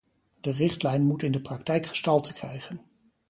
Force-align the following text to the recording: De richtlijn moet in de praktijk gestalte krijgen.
De 0.41 0.49
richtlijn 0.51 1.03
moet 1.05 1.21
in 1.23 1.31
de 1.31 1.41
praktijk 1.41 1.85
gestalte 1.85 2.33
krijgen. 2.33 2.81